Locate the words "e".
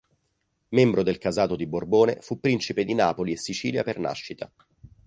3.33-3.37